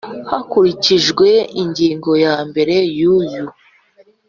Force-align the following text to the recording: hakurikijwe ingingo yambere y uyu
hakurikijwe 0.29 1.27
ingingo 1.61 2.11
yambere 2.23 2.75
y 2.99 3.03
uyu 3.17 3.45